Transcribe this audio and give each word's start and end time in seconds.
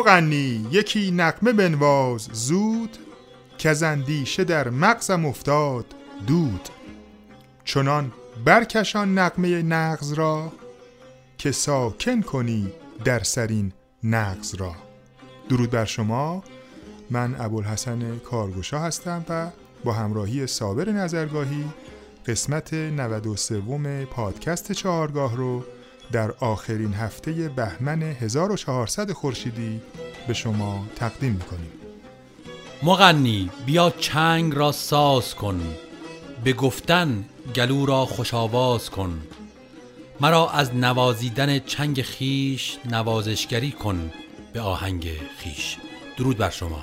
مغنی 0.00 0.66
یکی 0.70 1.10
نقمه 1.10 1.52
بنواز 1.52 2.28
زود 2.32 2.98
که 3.58 3.86
اندیشه 3.86 4.44
در 4.44 4.68
مغزم 4.68 5.24
افتاد 5.24 5.84
دود. 6.26 6.68
چنان 7.64 8.12
برکشان 8.44 9.18
نقمه 9.18 9.62
نغز 9.62 10.12
را 10.12 10.52
که 11.38 11.52
ساکن 11.52 12.20
کنی 12.20 12.72
در 13.04 13.22
سرین 13.22 13.72
نغز 14.04 14.54
را. 14.54 14.74
درود 15.48 15.70
بر 15.70 15.84
شما. 15.84 16.42
من 17.10 17.36
ابوالحسن 17.40 18.18
کارگوشا 18.18 18.78
هستم 18.78 19.24
و 19.28 19.50
با 19.84 19.92
همراهی 19.92 20.46
صابر 20.46 20.90
نظرگاهی 20.90 21.64
قسمت 22.26 22.74
93 22.74 24.06
پادکست 24.06 24.72
چهارگاه 24.72 25.36
رو 25.36 25.64
در 26.12 26.30
آخرین 26.30 26.94
هفته 26.94 27.48
بهمن 27.48 28.02
1400 28.02 29.12
خورشیدی 29.12 29.80
به 30.28 30.34
شما 30.34 30.86
تقدیم 30.96 31.32
می‌کنیم. 31.32 31.70
مغنی 32.82 33.50
بیا 33.66 33.90
چنگ 33.90 34.54
را 34.54 34.72
ساز 34.72 35.34
کن. 35.34 35.60
به 36.44 36.52
گفتن 36.52 37.24
گلو 37.54 37.86
را 37.86 38.06
خوش 38.06 38.34
آواز 38.34 38.90
کن. 38.90 39.22
مرا 40.20 40.50
از 40.50 40.74
نوازیدن 40.74 41.58
چنگ 41.58 42.02
خیش 42.02 42.78
نوازشگری 42.90 43.70
کن 43.70 44.10
به 44.52 44.60
آهنگ 44.60 45.10
خیش. 45.38 45.76
درود 46.16 46.36
بر 46.36 46.50
شما. 46.50 46.80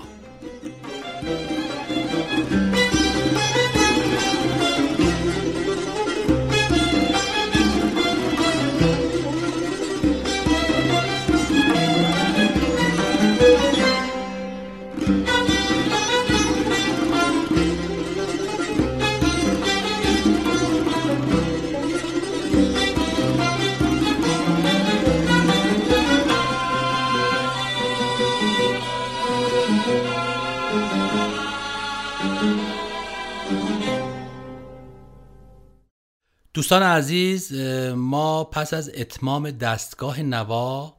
دوستان 36.68 36.84
عزیز 36.84 37.54
ما 37.96 38.44
پس 38.44 38.74
از 38.74 38.92
اتمام 38.96 39.52
دستگاه 39.52 40.22
نوا 40.22 40.98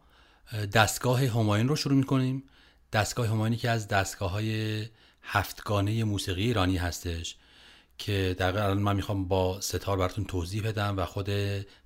دستگاه 0.72 1.26
هماین 1.26 1.68
رو 1.68 1.76
شروع 1.76 1.94
می‌کنیم. 1.94 2.42
دستگاه 2.92 3.26
هماینی 3.26 3.56
که 3.56 3.70
از 3.70 3.88
دستگاه 3.88 4.30
های 4.30 4.84
هفتگانه 5.22 6.04
موسیقی 6.04 6.42
ایرانی 6.42 6.76
هستش 6.76 7.36
که 7.98 8.36
در 8.38 8.58
الان 8.58 8.78
من 8.78 8.96
می‌خوام 8.96 9.28
با 9.28 9.60
ستار 9.60 9.96
براتون 9.96 10.24
توضیح 10.24 10.62
بدم 10.62 10.96
و 10.96 11.04
خود 11.04 11.30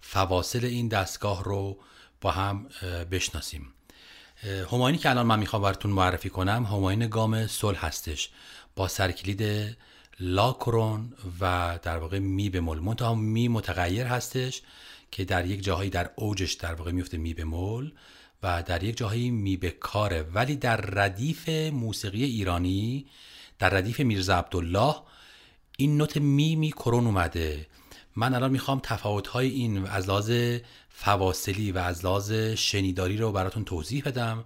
فواصل 0.01 0.65
این 0.65 0.89
دستگاه 0.89 1.45
رو 1.45 1.79
با 2.21 2.31
هم 2.31 2.69
بشناسیم. 3.11 3.75
هماینی 4.73 4.99
که 4.99 5.11
الان 5.11 5.27
من 5.27 5.39
می‌خوام 5.39 5.63
براتون 5.63 5.91
معرفی 5.91 6.31
کنم 6.31 6.65
هماین 6.65 7.09
گام 7.09 7.47
سل 7.47 7.75
هستش. 7.75 8.31
با 8.77 8.89
سرکلید 8.89 9.77
لا 10.21 10.53
کرون 10.53 11.13
و 11.41 11.79
در 11.83 11.99
واقع 11.99 12.19
می 12.19 12.51
بمول. 12.51 12.79
منتها 12.81 13.15
می 13.15 13.49
متغیر 13.49 14.07
هستش 14.07 14.63
که 15.11 15.25
در 15.25 15.47
یک 15.47 15.63
جاهایی 15.63 15.91
در 15.91 16.11
اوجش 16.17 16.53
در 16.53 16.75
واقع 16.75 16.93
میفته 16.93 17.19
می 17.19 17.35
بمول 17.35 17.93
و 18.43 18.63
در 18.63 18.83
یک 18.83 18.97
جاهایی 18.97 19.31
می 19.31 19.57
به 19.57 19.71
کاره 19.71 20.23
ولی 20.23 20.57
در 20.57 20.77
ردیف 20.77 21.49
موسیقی 21.73 22.25
ایرانی 22.25 23.07
در 23.59 23.71
ردیف 23.71 24.01
میرزا 24.01 24.37
عبدالله 24.37 24.95
این 25.77 25.97
نوت 25.97 26.17
می 26.17 26.57
می 26.57 26.71
کرون 26.71 27.07
اومده. 27.07 27.67
من 28.17 28.35
الان 28.35 28.51
می‌خوام 28.51 28.81
تفاوت 28.83 29.27
های 29.27 29.49
این 29.49 29.87
از 29.87 30.09
لحاظ 30.09 30.33
فواصلی 30.89 31.73
و 31.73 31.79
از 31.79 32.05
لحاظ 32.05 32.33
شنیداری 32.33 33.17
رو 33.17 33.33
براتون 33.33 33.65
توضیح 33.65 34.03
بدم 34.05 34.45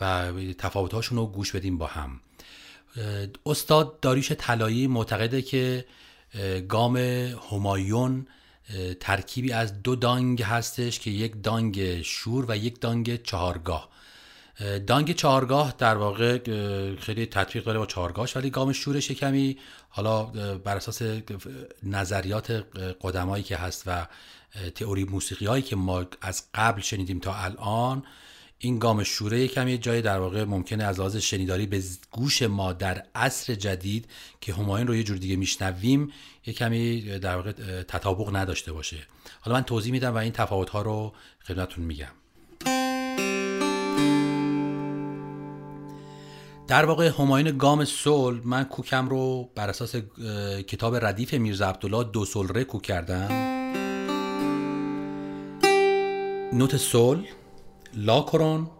و 0.00 0.32
تفاوت 0.58 0.94
هاشون 0.94 1.18
رو 1.18 1.26
گوش 1.26 1.52
بدیم 1.52 1.78
با 1.78 1.86
هم. 1.86 2.20
استاد 3.46 4.00
داریش 4.00 4.32
طلایی 4.32 4.86
معتقده 4.86 5.42
که 5.42 5.84
گام 6.68 6.96
همایون 7.52 8.26
ترکیبی 9.00 9.52
از 9.52 9.82
دو 9.82 9.96
دانگ 9.96 10.42
هستش 10.42 11.00
که 11.00 11.10
یک 11.10 11.42
دانگ 11.42 12.02
شور 12.02 12.44
و 12.48 12.56
یک 12.56 12.80
دانگ 12.80 13.22
چهارگاه. 13.22 13.88
دانگ 14.86 15.14
چهارگاه 15.14 15.74
در 15.78 15.96
واقع 15.96 16.38
خیلی 16.96 17.26
تطبیق 17.26 17.64
داره 17.64 17.78
با 17.78 17.86
چهارگاهش 17.86 18.36
ولی 18.36 18.50
گام 18.50 18.72
شورش 18.72 19.10
کمی 19.10 19.58
حالا 19.88 20.22
بر 20.64 20.76
اساس 20.76 21.02
نظریات 21.82 22.66
قدمایی 23.00 23.44
که 23.44 23.56
هست 23.56 23.82
و 23.86 24.06
تئوری 24.74 25.04
موسیقی 25.04 25.46
هایی 25.46 25.62
که 25.62 25.76
ما 25.76 26.04
از 26.20 26.42
قبل 26.54 26.80
شنیدیم 26.80 27.18
تا 27.18 27.34
الان 27.34 28.02
این 28.58 28.78
گام 28.78 29.02
شوره 29.02 29.48
کمی 29.48 29.78
جای 29.78 30.02
در 30.02 30.18
واقع 30.18 30.44
ممکنه 30.44 30.84
از 30.84 30.98
لحاظ 30.98 31.16
شنیداری 31.16 31.66
به 31.66 31.82
گوش 32.10 32.42
ما 32.42 32.72
در 32.72 33.02
عصر 33.14 33.54
جدید 33.54 34.08
که 34.40 34.54
همایون 34.54 34.86
رو 34.86 34.96
یه 34.96 35.02
جور 35.02 35.16
دیگه 35.16 35.36
میشنویم 35.36 36.12
یه 36.46 36.54
کمی 36.54 37.00
در 37.18 37.36
واقع 37.36 37.52
تطابق 37.82 38.36
نداشته 38.36 38.72
باشه. 38.72 38.96
حالا 39.40 39.56
من 39.56 39.62
توضیح 39.62 39.92
میدم 39.92 40.14
و 40.14 40.16
این 40.16 40.32
تفاوت 40.32 40.70
ها 40.70 40.82
رو 40.82 41.12
خدمتتون 41.44 41.84
میگم. 41.84 42.12
در 46.66 46.84
واقع 46.84 47.10
همایون 47.18 47.58
گام 47.58 47.84
سول 47.84 48.40
من 48.44 48.64
کوکم 48.64 49.08
رو 49.08 49.50
بر 49.54 49.68
اساس 49.68 49.96
کتاب 50.66 51.04
ردیف 51.04 51.34
میرزا 51.34 51.68
عبدالله 51.68 52.04
دو 52.04 52.24
سول 52.24 52.48
ره 52.48 52.64
کوک 52.64 52.82
کردم. 52.82 53.28
نوت 56.52 56.76
سول 56.76 57.24
لا 57.98 58.22
کرون 58.22 58.70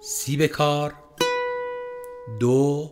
سی 0.00 0.36
بکار 0.36 0.94
دو. 2.40 2.90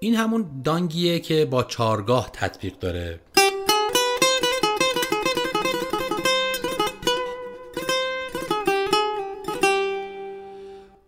این 0.00 0.14
همون 0.14 0.62
دانگیه 0.64 1.20
که 1.20 1.44
با 1.44 1.62
چارگاه 1.62 2.30
تطبیق 2.32 2.78
داره. 2.78 3.20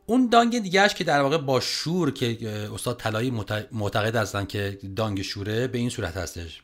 اون 0.07 0.29
دانگ 0.29 0.59
دیگهش 0.59 0.95
که 0.95 1.05
در 1.05 1.21
واقع 1.21 1.39
با 1.39 1.61
شور 1.61 2.11
که 2.11 2.49
استاد 2.75 2.97
طلایی 2.97 3.31
معتقد 3.73 4.17
هستن 4.17 4.45
که 4.45 4.79
دانگ 4.97 5.23
شوره 5.23 5.67
به 5.67 5.79
این 5.79 5.91
صورت 5.91 6.17
هستش. 6.17 6.63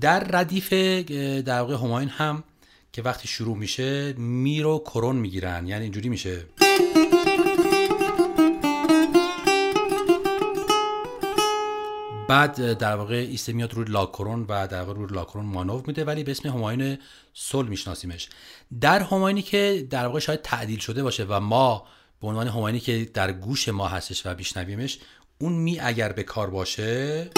در 0.00 0.20
ردیف 0.20 0.72
در 1.42 1.60
واقع 1.60 1.74
هماین 1.74 2.08
هم 2.08 2.44
که 2.92 3.02
وقتی 3.02 3.28
شروع 3.28 3.56
میشه 3.56 4.12
می 4.12 4.62
رو 4.62 4.78
کرون 4.78 5.16
می‌گیرن. 5.16 5.66
یعنی 5.66 5.82
اینجوری 5.82 6.08
میشه. 6.08 6.44
بعد 12.28 12.78
در 12.78 12.96
واقع 12.96 13.14
ایسته 13.14 13.52
میاد 13.52 13.74
روی 13.74 13.84
لاکرون 13.84 14.46
و 14.48 14.66
در 14.66 14.82
واقع 14.82 14.98
روی 14.98 15.14
لاکرون 15.14 15.44
مانو 15.44 15.82
میده 15.86 16.04
ولی 16.04 16.24
به 16.24 16.30
اسم 16.30 16.48
هماین 16.48 16.98
سل 17.34 17.66
میشناسیمش. 17.66 18.28
در 18.80 19.02
هماینی 19.02 19.42
که 19.42 19.86
در 19.90 20.06
واقع 20.06 20.18
شاید 20.18 20.42
تعدیل 20.42 20.78
شده 20.78 21.02
باشه 21.02 21.24
و 21.24 21.40
ما 21.40 21.86
به 22.20 22.28
عنوان 22.28 22.48
هماینی 22.48 22.80
که 22.80 23.10
در 23.14 23.32
گوش 23.32 23.68
ما 23.68 23.88
هستش 23.88 24.26
و 24.26 24.34
بیشنویمش 24.34 24.98
اون 25.38 25.52
می 25.52 25.80
اگر 25.80 26.12
به 26.12 26.22
کار 26.22 26.50
باشه 26.50 27.30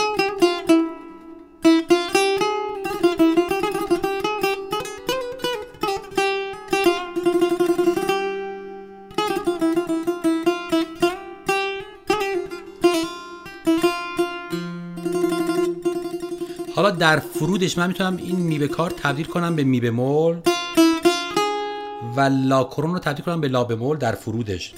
در 17.01 17.19
فرودش 17.19 17.79
من 17.79 17.87
می‌تونم 17.87 18.17
این 18.17 18.37
می 18.37 18.69
کار 18.69 18.91
تبدیل 18.91 19.27
کنم 19.27 19.57
به 19.57 19.65
می 19.65 19.81
بمول 19.81 20.41
و 22.17 22.21
لا 22.21 22.65
کرون 22.65 22.93
رو 22.93 22.99
تبدیل 22.99 23.25
کنم 23.25 23.41
به 23.41 23.49
لا 23.49 23.65
بمول 23.65 23.97
در 23.97 24.13
فرودش. 24.13 24.75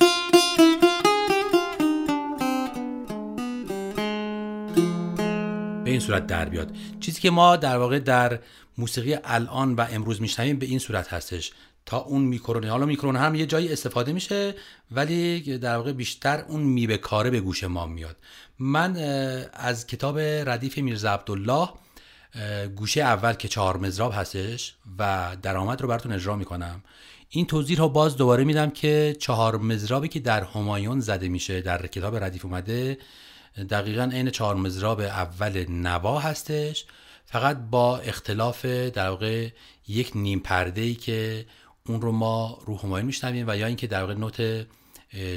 به 5.85 5.91
این 5.91 6.01
صورت 6.01 6.27
در 6.27 6.49
بیاد. 6.49 6.71
چیزی 7.01 7.21
که 7.21 7.31
ما 7.31 7.57
در 7.57 7.79
واقع 7.79 7.99
در 7.99 8.39
موسیقی 8.79 9.17
الان 9.25 9.75
و 9.75 9.87
امروز 9.91 10.21
میشنویم 10.21 10.59
به 10.59 10.67
این 10.67 10.79
صورت 10.79 11.13
هستش. 11.13 11.53
تا 11.87 11.99
اون 11.99 12.23
میکرونه 12.23 12.71
حالا 12.71 12.87
میکرون 12.87 13.17
هم 13.17 13.35
یه 13.35 13.47
جایی 13.47 13.73
استفاده 13.73 14.13
میشه 14.13 14.55
ولی 14.91 15.59
در 15.59 15.77
واقع 15.77 15.93
بیشتر 15.93 16.45
اون 16.49 16.61
می 16.61 16.87
به 16.87 16.97
کاره 16.97 17.31
به 17.31 17.41
گوش 17.41 17.65
ما 17.65 17.87
میاد. 17.87 18.17
من 18.59 18.97
از 19.53 19.87
کتاب 19.87 20.19
ردیف 20.19 20.79
میرزا 20.79 21.11
عبدالله 21.11 21.69
گوشه 22.77 23.01
اول 23.01 23.33
که 23.33 23.49
چهار 23.49 23.77
مزراب 23.77 24.13
هستش 24.15 24.75
و 24.99 25.37
درآمد 25.43 25.83
رو 25.83 25.89
براتون 25.89 26.13
اجرا 26.13 26.37
می‌کنم. 26.37 26.83
این 27.29 27.47
توضیح 27.47 27.79
رو 27.79 27.89
باز 27.89 28.17
دوباره 28.17 28.45
میدم 28.45 28.71
که 28.71 29.17
چهار 29.19 29.57
مزرابی 29.57 30.09
که 30.09 30.21
در 30.21 30.45
همایون 30.45 31.01
زده 31.01 31.29
میشه 31.29 31.61
در 31.61 31.87
کتاب 31.87 32.25
ردیف 32.25 32.45
اومده 32.45 32.99
دقیقا 33.71 34.11
عین 34.13 34.31
چهار 34.31 34.57
مزراب 34.57 35.01
اول 35.01 35.65
نوا 35.69 36.21
هستش. 36.21 36.85
فقط 37.25 37.57
با 37.71 37.99
اختلاف 37.99 38.65
در 38.65 39.09
واقع 39.09 39.49
یک 39.89 40.11
نیم 40.15 40.41
پرده 40.41 40.81
ای 40.81 40.95
که 40.95 41.47
اون 41.87 42.01
رو 42.01 42.13
ما 42.13 42.59
رو 42.67 42.79
همایون 42.79 43.07
میشنویم 43.07 43.45
و 43.49 43.57
یا 43.57 43.67
اینکه 43.67 43.87
در 43.87 44.01
واقع 44.01 44.15
نوت 44.15 44.67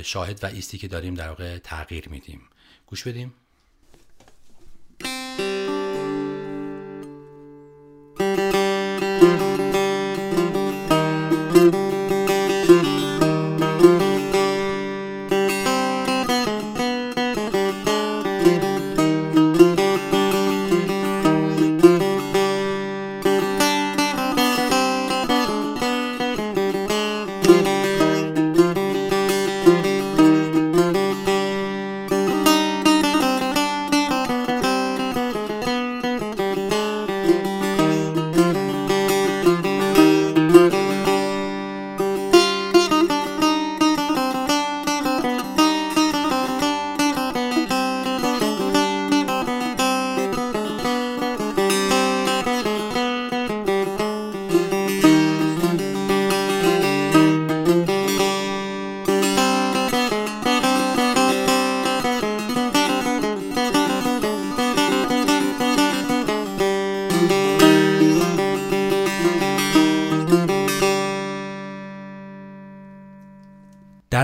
شاهد 0.04 0.44
و 0.44 0.48
ایستی 0.48 0.78
که 0.78 0.88
داریم 0.88 1.14
در 1.14 1.30
واقع 1.30 1.58
تغییر 1.58 2.10
میدیم. 2.10 2.42
گوش 2.86 3.08
بدیم. 3.08 3.34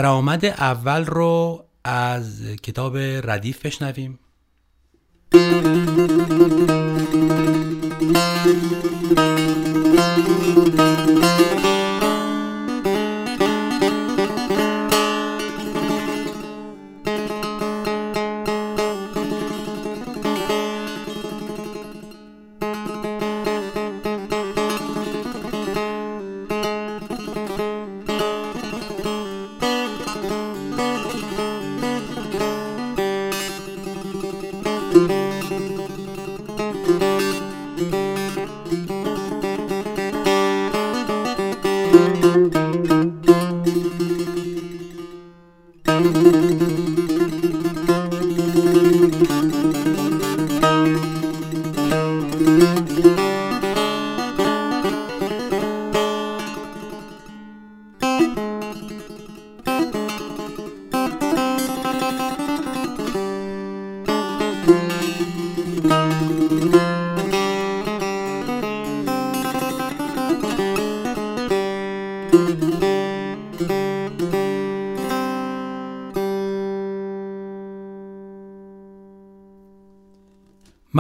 درآمد 0.02 0.46
اول 0.46 1.06
رو 1.06 1.66
از 1.84 2.42
کتاب 2.64 2.98
ردیف 2.98 3.66
بشنویم. 3.66 4.20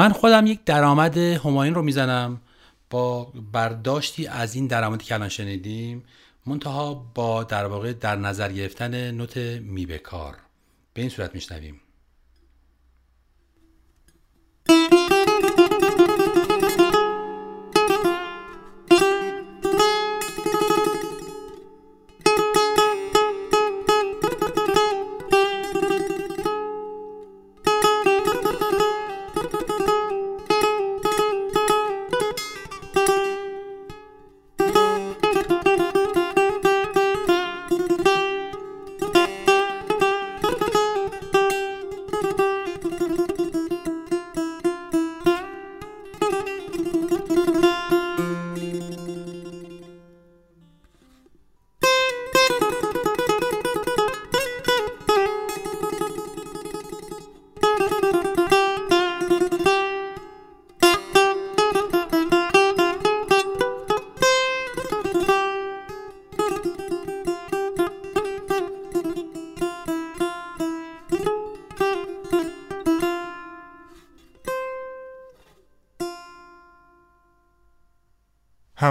من 0.02 0.12
خودم 0.12 0.48
یک 0.48 0.64
درآمد 0.66 1.18
هماین 1.18 1.76
رو 1.76 1.82
می‌زنم 1.82 2.42
با 2.90 3.34
برداشتی 3.52 4.28
از 4.28 4.56
این 4.56 4.68
درآمدی 4.68 5.06
که 5.06 5.14
الان 5.14 5.30
شنیدیم 5.30 6.04
منتها 6.46 6.94
با 7.16 7.44
در 7.44 7.66
واقع 7.66 7.94
در 7.94 8.16
نظر 8.16 8.52
گرفتن 8.52 9.12
نوت 9.12 9.38
می 9.38 10.00
کار. 10.00 10.36
به 10.94 11.02
این 11.02 11.10
صورت 11.10 11.36
میشنویم. 11.36 11.82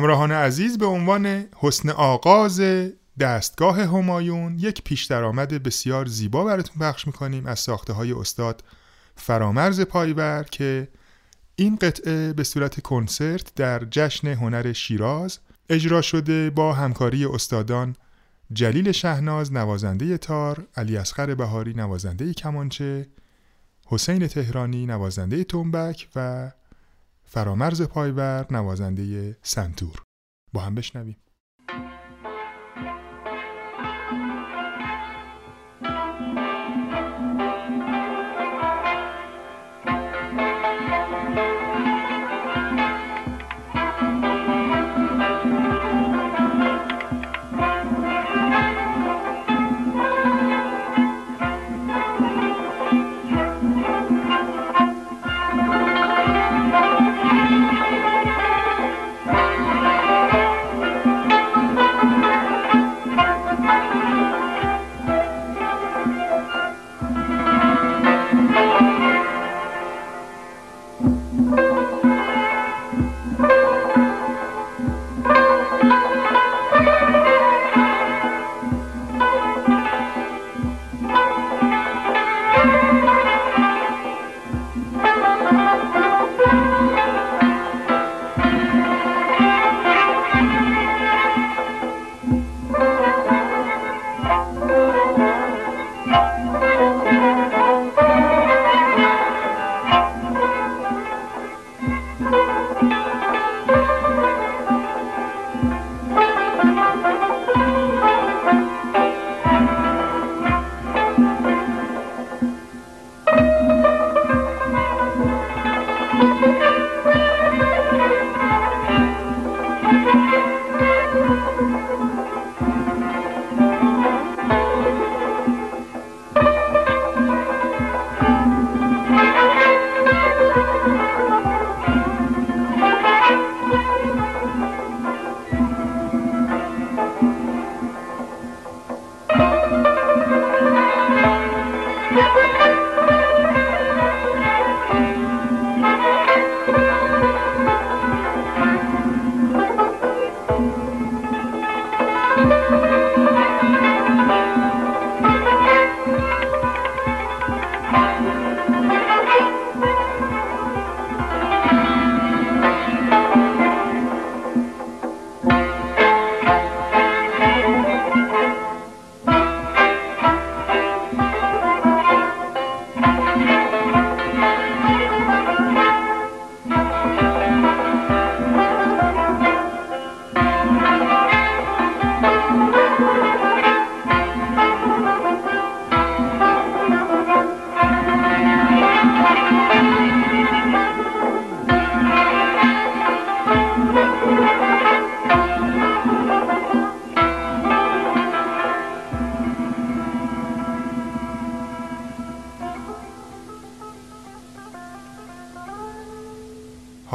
همراهان 0.00 0.32
عزیز 0.32 0.78
به 0.78 0.86
عنوان 0.86 1.44
حسن 1.56 1.90
آغاز 1.90 2.62
دستگاه 3.20 3.82
همایون 3.82 4.58
یک 4.58 4.82
پیش 4.82 5.04
درآمد 5.04 5.48
بسیار 5.62 6.06
زیبا 6.06 6.44
براتون 6.44 6.76
پخش 6.80 7.06
می‌کنیم 7.06 7.46
از 7.46 7.58
ساخته 7.58 7.92
های 7.92 8.12
استاد 8.12 8.64
فرامرز 9.16 9.80
پایور 9.80 10.42
که 10.50 10.88
این 11.56 11.76
قطعه 11.76 12.32
به 12.32 12.44
صورت 12.44 12.80
کنسرت 12.80 13.54
در 13.54 13.84
جشن 13.90 14.28
هنر 14.28 14.72
شیراز 14.72 15.38
اجرا 15.70 16.02
شده 16.02 16.50
با 16.50 16.72
همکاری 16.72 17.24
استادان 17.24 17.96
جلیل 18.52 18.92
شهناز 18.92 19.52
نوازنده 19.52 20.18
تار، 20.18 20.66
علی 20.76 20.96
اصغر 20.96 21.34
بهاری 21.34 21.74
نوازنده 21.74 22.34
کمانچه، 22.34 23.06
حسین 23.86 24.26
تهرانی 24.26 24.86
نوازنده 24.86 25.44
تنبک 25.44 26.08
و 26.16 26.50
فرامرز 27.32 27.82
پایور 27.82 28.46
نوازنده 28.50 29.36
سنتور. 29.42 30.02
با 30.52 30.60
هم 30.60 30.74
بشنویم. 30.74 31.16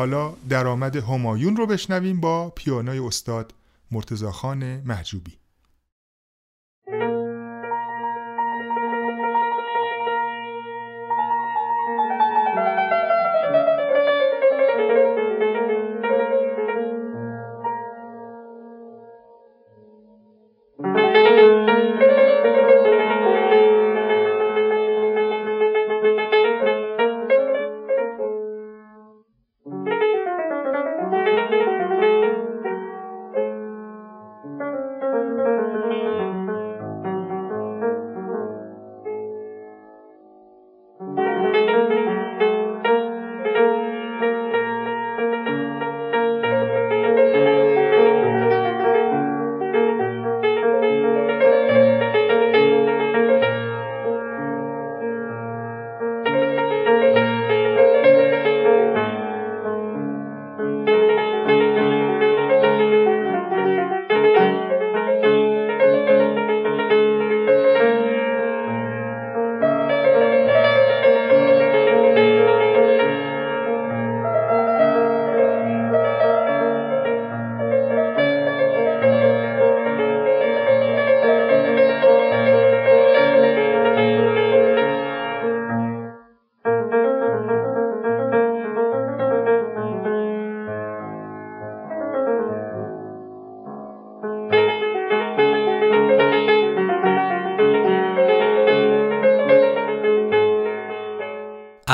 حالا 0.05 0.33
درآمد 0.49 0.95
همایون 0.95 1.55
رو 1.55 1.67
بشنویم 1.67 2.21
با 2.21 2.49
پیانوی 2.49 2.99
استاد 2.99 3.53
مرتزاخان 3.91 4.81
محجوبی 4.81 5.33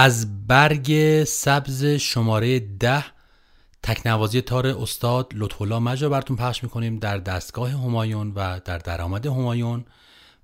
از 0.04 0.48
برگ 0.48 1.24
سبز 1.24 1.86
شماره 1.86 2.60
ده 2.60 3.06
تکنوازی 3.84 4.42
تار 4.42 4.68
استاد 4.68 5.32
لطفالله 5.36 5.80
مجا 5.80 6.10
براتون 6.10 6.38
پخش 6.38 6.64
می‌کنیم 6.64 7.00
در 7.00 7.18
دستگاه 7.18 7.70
همایون 7.70 8.32
و 8.36 8.60
در 8.66 8.78
درآمد 8.78 9.26
همایون. 9.26 9.86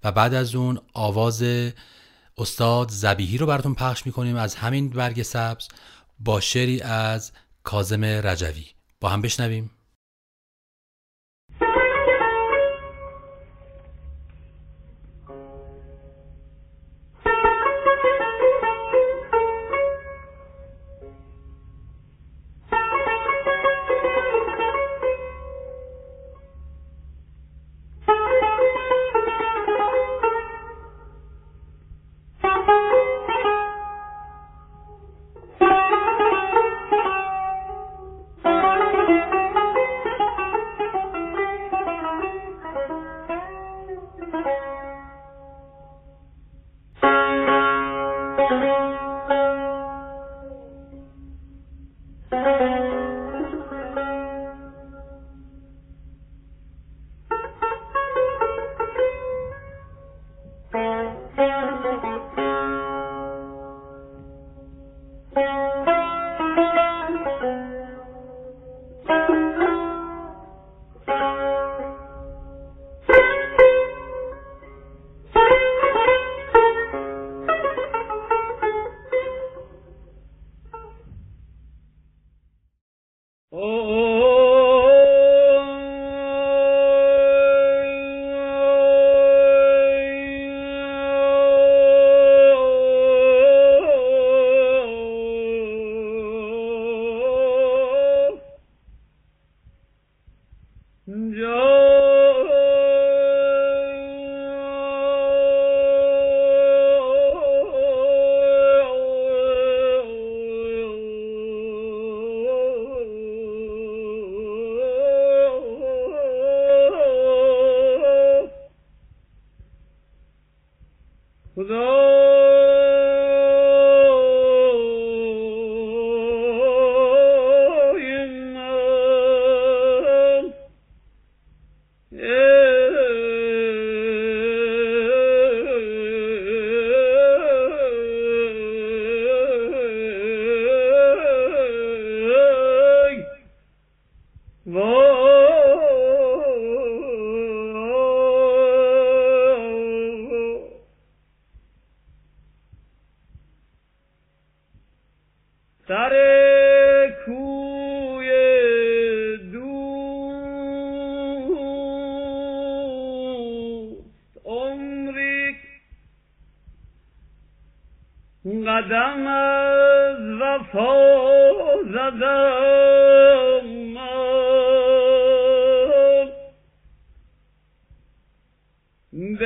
و 0.03 0.11
بعد 0.11 0.33
از 0.33 0.55
اون 0.55 0.79
آواز 0.93 1.43
استاد 2.37 2.89
زبیهی 2.91 3.37
رو 3.37 3.45
براتون 3.45 3.75
پخش 3.75 4.05
می‌کنیم 4.05 4.35
از 4.35 4.55
همین 4.55 4.89
برگ 4.89 5.23
سبز 5.23 5.67
با 6.19 6.39
شعری 6.39 6.81
از 6.81 7.31
کازم 7.63 8.03
رجوی. 8.03 8.65
با 9.01 9.09
هم 9.09 9.21
بشنویم. 9.21 9.71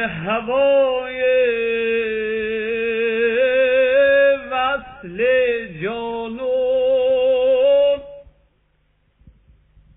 به 0.02 0.08
هوای 0.08 1.22
وصل 4.52 5.18
جانون. 5.84 6.52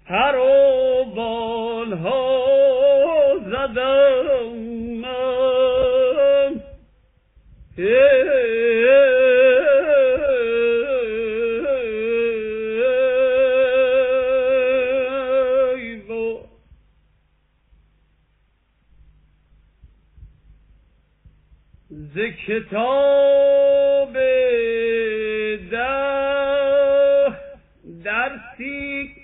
پر 0.08 0.36
و 0.36 1.04
بالها 1.04 2.44
زدم 3.46 4.24
کتاب 22.46 24.12
ده 25.70 26.04
درسی 28.04 29.14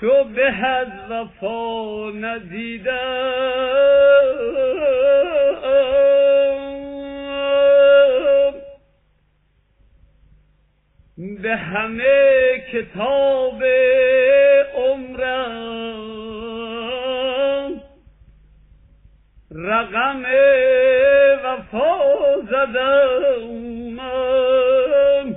چو 0.00 0.24
به 0.24 0.66
از 0.66 0.88
وفا 1.10 2.10
ندیده. 2.10 3.00
به 11.42 11.56
همه 11.56 12.58
کتاب 12.72 13.64
عمرم 14.74 15.80
رقم 19.50 20.22
وفا 21.50 22.40
زدم 22.50 23.50
من 23.96 25.34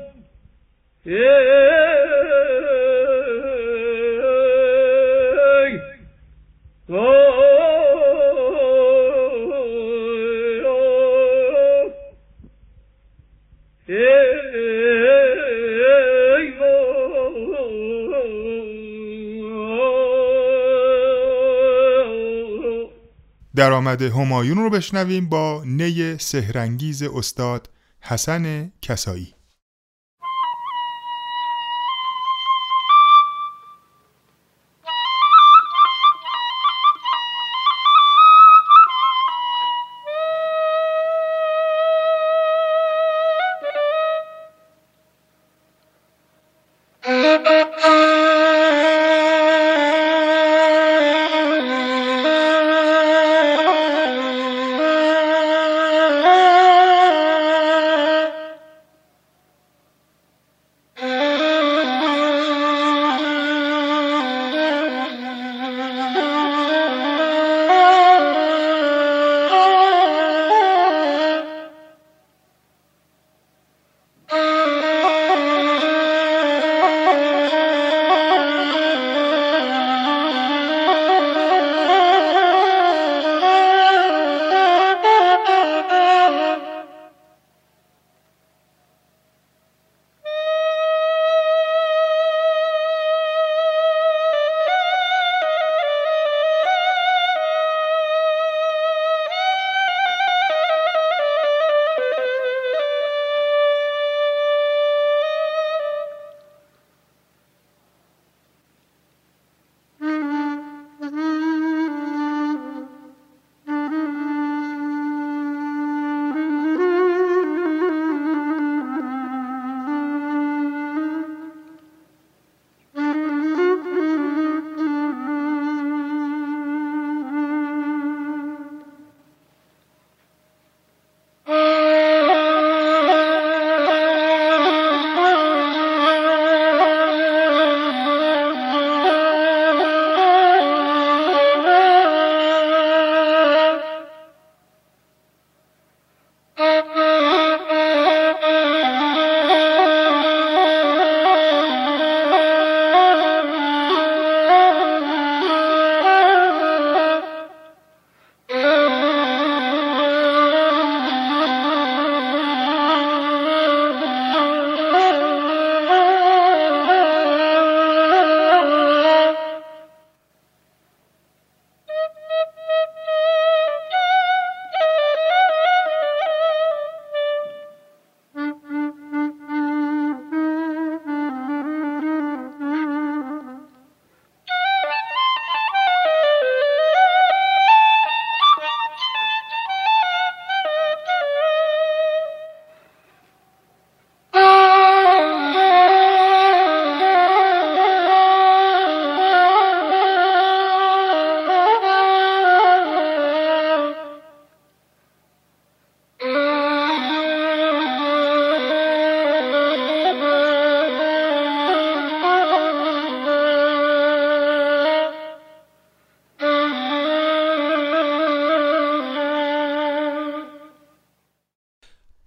درآمد 23.55 24.01
همایون 24.01 24.57
رو 24.57 24.69
بشنویم 24.69 25.29
با 25.29 25.63
نی 25.65 26.17
سهرنگیز 26.17 27.03
استاد 27.03 27.69
حسن 28.01 28.71
کسایی. 28.81 29.32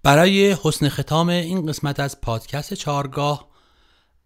برای 0.07 0.57
حسن 0.63 0.89
ختام 0.89 1.29
این 1.29 1.65
قسمت 1.65 1.99
از 1.99 2.21
پادکست 2.21 2.73
چارگاه 2.73 3.47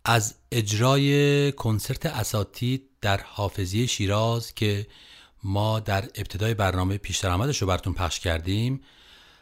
از 0.05 0.35
اجرای 0.51 1.51
کنسرت 1.51 2.05
اساتید 2.05 2.89
در 3.01 3.21
حافظی 3.21 3.87
شیراز 3.87 4.53
که 4.53 4.87
ما 5.43 5.79
در 5.79 6.01
ابتدای 6.01 6.53
برنامه 6.53 6.97
پیش 6.97 7.25
رو 7.25 7.67
براتون 7.67 7.93
پخش 7.93 8.19
کردیم 8.19 8.81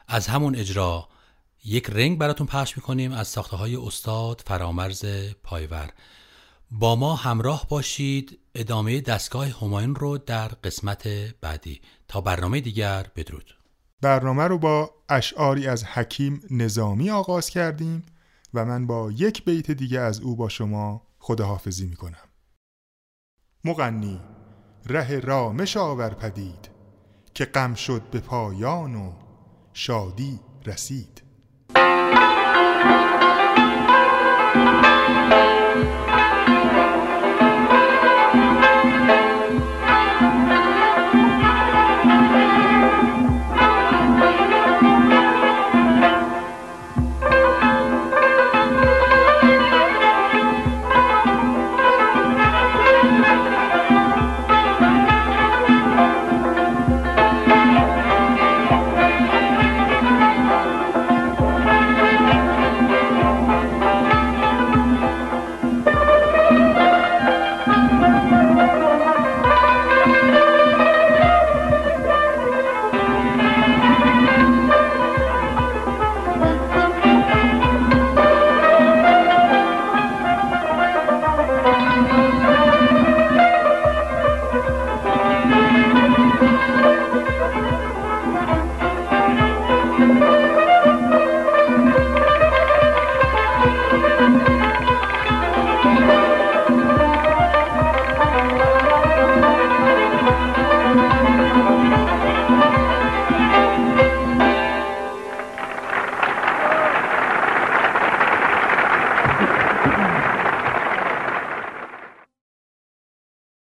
از 0.08 0.28
همون 0.28 0.56
اجرا 0.56 1.10
یک 1.66 1.90
رنگ 1.90 2.18
براتون 2.18 2.48
پخش 2.48 2.78
می‌کنیم 2.78 3.12
از 3.12 3.28
ساخته 3.28 3.58
های 3.58 3.76
استاد 3.76 4.44
فرامرز 4.46 5.06
پایور. 5.44 5.90
با 6.72 6.96
ما 6.96 7.16
همراه 7.16 7.68
باشید 7.70 8.40
ادامه 8.56 9.02
دستگاه 9.02 9.48
هماین 9.48 9.96
رو 9.96 10.18
در 10.18 10.48
قسمت 10.48 11.08
بعدی. 11.42 11.82
تا 12.08 12.22
برنامه 12.22 12.62
دیگر 12.62 13.06
بدرود. 13.16 13.59
برنامه 14.02 14.44
رو 14.44 14.58
با 14.58 14.92
اشعاری 15.10 15.68
از 15.68 15.84
حکیم 15.84 16.42
نظامی 16.52 17.10
آغاز 17.10 17.50
کردیم 17.50 18.04
و 18.54 18.66
من 18.66 18.88
با 18.88 19.12
یک 19.12 19.46
بیت 19.46 19.72
دیگه 19.72 20.00
از 20.00 20.20
او 20.20 20.36
با 20.36 20.50
شما 20.50 21.02
خداحافظی 21.20 21.86
می 21.86 21.96
کنم. 21.96 22.30
مغنی 23.66 24.22
ره 24.86 25.20
رامش 25.20 25.78
آور 25.78 26.10
پدید 26.10 26.70
که 27.34 27.46
غم 27.46 27.74
شد 27.74 28.02
به 28.12 28.20
پایان 28.20 28.96
و 28.96 29.14
شادی 29.74 30.40
رسید 30.66 31.24